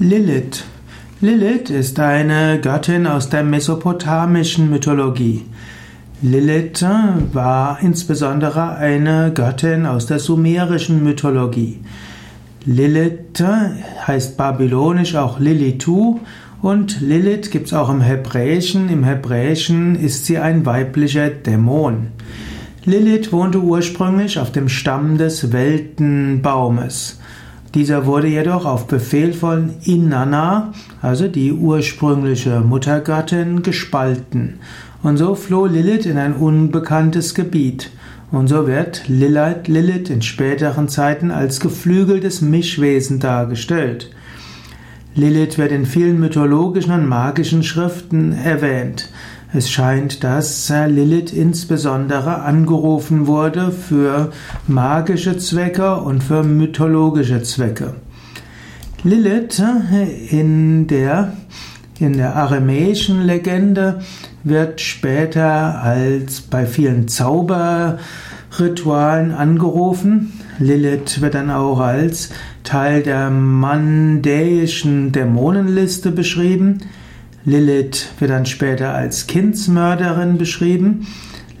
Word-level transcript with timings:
Lilith. 0.00 0.62
Lilith 1.20 1.70
ist 1.70 1.98
eine 1.98 2.60
Göttin 2.60 3.08
aus 3.08 3.30
der 3.30 3.42
mesopotamischen 3.42 4.70
Mythologie. 4.70 5.44
Lilith 6.22 6.86
war 7.32 7.80
insbesondere 7.82 8.76
eine 8.76 9.32
Göttin 9.34 9.86
aus 9.86 10.06
der 10.06 10.20
sumerischen 10.20 11.02
Mythologie. 11.02 11.80
Lilith 12.64 13.42
heißt 14.06 14.36
babylonisch 14.36 15.16
auch 15.16 15.40
Lilitu 15.40 16.20
und 16.62 17.00
Lilith 17.00 17.50
gibt 17.50 17.66
es 17.66 17.74
auch 17.74 17.90
im 17.90 18.00
Hebräischen. 18.00 18.90
Im 18.90 19.02
Hebräischen 19.02 19.96
ist 19.96 20.26
sie 20.26 20.38
ein 20.38 20.64
weiblicher 20.64 21.28
Dämon. 21.28 22.12
Lilith 22.84 23.32
wohnte 23.32 23.58
ursprünglich 23.58 24.38
auf 24.38 24.52
dem 24.52 24.68
Stamm 24.68 25.18
des 25.18 25.50
Weltenbaumes. 25.50 27.18
Dieser 27.78 28.06
wurde 28.06 28.26
jedoch 28.26 28.64
auf 28.64 28.88
Befehl 28.88 29.32
von 29.32 29.70
Inanna, 29.84 30.72
also 31.00 31.28
die 31.28 31.52
ursprüngliche 31.52 32.58
Muttergattin, 32.58 33.62
gespalten. 33.62 34.58
Und 35.04 35.16
so 35.16 35.36
floh 35.36 35.66
Lilith 35.66 36.04
in 36.04 36.18
ein 36.18 36.34
unbekanntes 36.34 37.36
Gebiet. 37.36 37.92
Und 38.32 38.48
so 38.48 38.66
wird 38.66 39.04
Lilith, 39.06 39.68
Lilith 39.68 40.10
in 40.10 40.22
späteren 40.22 40.88
Zeiten 40.88 41.30
als 41.30 41.60
geflügeltes 41.60 42.40
Mischwesen 42.40 43.20
dargestellt. 43.20 44.10
Lilith 45.14 45.56
wird 45.56 45.70
in 45.70 45.86
vielen 45.86 46.18
mythologischen 46.18 46.92
und 46.92 47.06
magischen 47.06 47.62
Schriften 47.62 48.32
erwähnt. 48.32 49.08
Es 49.50 49.70
scheint, 49.70 50.24
dass 50.24 50.68
Lilith 50.68 51.32
insbesondere 51.32 52.42
angerufen 52.42 53.26
wurde 53.26 53.70
für 53.70 54.30
magische 54.66 55.38
Zwecke 55.38 55.96
und 55.96 56.22
für 56.22 56.42
mythologische 56.42 57.42
Zwecke. 57.42 57.94
Lilith 59.04 59.62
in 60.30 60.86
der, 60.86 61.32
in 61.98 62.18
der 62.18 62.36
aramäischen 62.36 63.24
Legende 63.24 64.00
wird 64.44 64.82
später 64.82 65.82
als 65.82 66.42
bei 66.42 66.66
vielen 66.66 67.08
Zauberritualen 67.08 69.32
angerufen. 69.32 70.34
Lilith 70.58 71.22
wird 71.22 71.32
dann 71.32 71.50
auch 71.50 71.80
als 71.80 72.32
Teil 72.64 73.02
der 73.02 73.30
mandäischen 73.30 75.10
Dämonenliste 75.10 76.10
beschrieben. 76.10 76.82
Lilith 77.44 78.08
wird 78.18 78.30
dann 78.30 78.46
später 78.46 78.94
als 78.94 79.26
Kindsmörderin 79.26 80.38
beschrieben. 80.38 81.06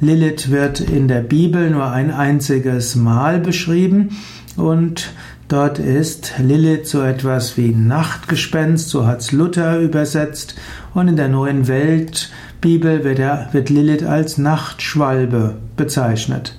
Lilith 0.00 0.50
wird 0.50 0.80
in 0.80 1.08
der 1.08 1.20
Bibel 1.20 1.70
nur 1.70 1.90
ein 1.90 2.10
einziges 2.10 2.94
Mal 2.94 3.40
beschrieben 3.40 4.16
und 4.56 5.10
dort 5.48 5.78
ist 5.78 6.34
Lilith 6.38 6.86
so 6.86 7.02
etwas 7.02 7.56
wie 7.56 7.70
Nachtgespenst, 7.70 8.88
so 8.90 9.06
hat's 9.06 9.32
Luther 9.32 9.80
übersetzt 9.80 10.54
und 10.94 11.08
in 11.08 11.16
der 11.16 11.28
neuen 11.28 11.66
Weltbibel 11.68 13.02
wird, 13.02 13.18
er, 13.18 13.48
wird 13.52 13.70
Lilith 13.70 14.04
als 14.04 14.38
Nachtschwalbe 14.38 15.56
bezeichnet. 15.76 16.56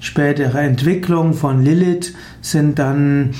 Spätere 0.00 0.60
Entwicklungen 0.60 1.34
von 1.34 1.64
Lilith 1.64 2.14
sind 2.40 2.78
dann 2.78 3.34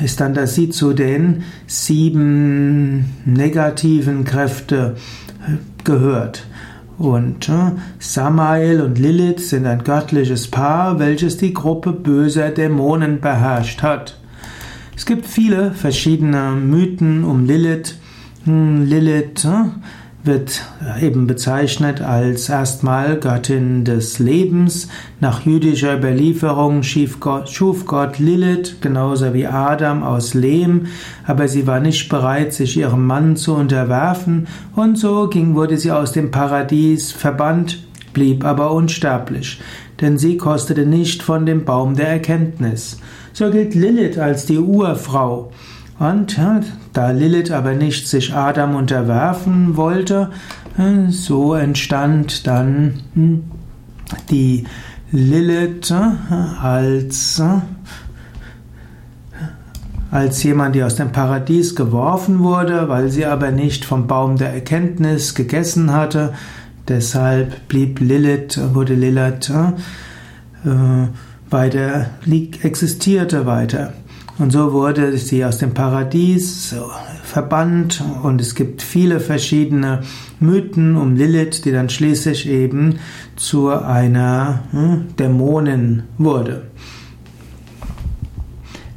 ist 0.00 0.20
dann, 0.20 0.34
dass 0.34 0.54
sie 0.54 0.68
zu 0.68 0.92
den 0.92 1.44
sieben 1.66 3.14
negativen 3.24 4.24
Kräfte 4.24 4.96
äh, 5.46 5.56
gehört. 5.84 6.46
Und 6.98 7.48
äh, 7.48 7.72
Samael 7.98 8.80
und 8.80 8.98
Lilith 8.98 9.48
sind 9.48 9.66
ein 9.66 9.84
göttliches 9.84 10.48
Paar, 10.48 10.98
welches 10.98 11.36
die 11.36 11.52
Gruppe 11.52 11.92
böser 11.92 12.50
Dämonen 12.50 13.20
beherrscht 13.20 13.82
hat. 13.82 14.18
Es 14.96 15.04
gibt 15.04 15.26
viele 15.26 15.72
verschiedene 15.72 16.52
Mythen 16.52 17.24
um 17.24 17.44
Lilith. 17.44 17.96
Hm, 18.44 18.86
Lilith 18.86 19.44
äh, 19.44 19.64
wird 20.26 20.62
eben 21.00 21.26
bezeichnet 21.26 22.00
als 22.00 22.48
erstmal 22.48 23.16
Göttin 23.18 23.84
des 23.84 24.18
Lebens. 24.18 24.88
Nach 25.20 25.46
jüdischer 25.46 25.96
Überlieferung 25.96 26.82
schuf 26.82 27.20
Gott, 27.20 27.48
schuf 27.48 27.86
Gott 27.86 28.18
Lilith 28.18 28.80
genauso 28.80 29.32
wie 29.34 29.46
Adam 29.46 30.02
aus 30.02 30.34
Lehm, 30.34 30.86
aber 31.24 31.48
sie 31.48 31.66
war 31.66 31.80
nicht 31.80 32.08
bereit, 32.08 32.52
sich 32.52 32.76
ihrem 32.76 33.06
Mann 33.06 33.36
zu 33.36 33.54
unterwerfen 33.54 34.48
und 34.74 34.98
so 34.98 35.28
ging, 35.28 35.54
wurde 35.54 35.76
sie 35.76 35.92
aus 35.92 36.12
dem 36.12 36.30
Paradies 36.30 37.12
verbannt, 37.12 37.86
blieb 38.12 38.44
aber 38.44 38.72
unsterblich, 38.72 39.60
denn 40.00 40.18
sie 40.18 40.36
kostete 40.36 40.86
nicht 40.86 41.22
von 41.22 41.46
dem 41.46 41.64
Baum 41.64 41.94
der 41.94 42.08
Erkenntnis. 42.08 43.00
So 43.32 43.50
gilt 43.50 43.74
Lilith 43.74 44.18
als 44.18 44.46
die 44.46 44.58
Urfrau. 44.58 45.52
Und 45.98 46.38
da 46.92 47.10
Lilith 47.10 47.50
aber 47.50 47.74
nicht 47.74 48.08
sich 48.08 48.34
Adam 48.34 48.74
unterwerfen 48.74 49.76
wollte, 49.76 50.30
äh, 50.76 51.10
so 51.10 51.54
entstand 51.54 52.46
dann 52.46 53.00
hm, 53.14 53.44
die 54.30 54.64
Lilith 55.10 55.90
äh, 55.90 56.34
als, 56.62 57.38
äh, 57.38 57.60
als 60.10 60.42
jemand, 60.42 60.74
die 60.74 60.82
aus 60.82 60.96
dem 60.96 61.12
Paradies 61.12 61.74
geworfen 61.74 62.40
wurde, 62.40 62.88
weil 62.88 63.08
sie 63.08 63.24
aber 63.24 63.50
nicht 63.50 63.84
vom 63.84 64.06
Baum 64.06 64.36
der 64.36 64.52
Erkenntnis 64.52 65.34
gegessen 65.34 65.92
hatte. 65.92 66.34
Deshalb 66.88 67.68
blieb 67.68 68.00
Lilith, 68.00 68.60
wurde 68.74 68.94
Lilith 68.94 69.50
äh, 69.50 71.08
weiter, 71.50 72.06
existierte 72.62 73.46
weiter. 73.46 73.92
Und 74.38 74.52
so 74.52 74.72
wurde 74.72 75.16
sie 75.16 75.44
aus 75.44 75.58
dem 75.58 75.72
Paradies 75.72 76.74
verbannt 77.22 78.02
und 78.22 78.40
es 78.40 78.54
gibt 78.54 78.82
viele 78.82 79.20
verschiedene 79.20 80.02
Mythen 80.40 80.96
um 80.96 81.16
Lilith, 81.16 81.62
die 81.64 81.72
dann 81.72 81.88
schließlich 81.88 82.48
eben 82.48 82.98
zu 83.36 83.70
einer 83.70 84.60
hm, 84.72 85.16
Dämonin 85.18 86.02
wurde. 86.18 86.64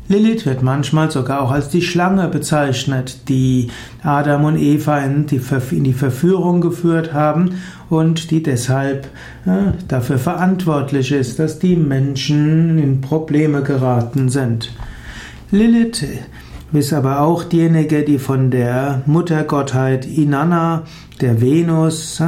Lilith 0.10 0.46
wird 0.46 0.64
manchmal 0.64 1.12
sogar 1.12 1.42
auch 1.42 1.52
als 1.52 1.70
die 1.70 1.84
Schlange 1.84 2.28
bezeichnet, 2.30 3.30
die 3.30 3.70
Adam 4.02 4.44
und 4.44 4.58
Eva 4.58 4.98
in 5.00 5.28
die, 5.28 5.40
Verführung 5.40 6.62
geführt 6.62 7.14
haben 7.14 7.52
und 7.92 8.32
die 8.32 8.42
deshalb 8.42 9.06
äh, 9.46 9.72
dafür 9.88 10.18
verantwortlich 10.18 11.12
ist, 11.12 11.38
dass 11.38 11.60
die 11.60 11.76
Menschen 11.76 12.80
in 12.80 13.02
Probleme 13.02 13.62
geraten 13.62 14.30
sind. 14.30 14.72
Lilith 15.52 16.06
ist 16.74 16.94
aber 16.94 17.22
auch 17.22 17.44
diejenige, 17.44 18.04
die 18.04 18.20
von 18.20 18.52
der 18.52 19.02
Muttergottheit 19.08 20.06
Inanna, 20.06 20.84
der 21.22 21.42
Venus, 21.42 22.22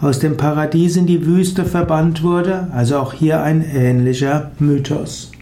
aus 0.00 0.20
dem 0.20 0.36
Paradies 0.36 0.96
in 0.96 1.06
die 1.06 1.26
Wüste 1.26 1.64
verbannt 1.64 2.22
wurde, 2.22 2.68
also 2.72 2.98
auch 2.98 3.12
hier 3.12 3.42
ein 3.42 3.64
ähnlicher 3.74 4.52
Mythos. 4.60 5.32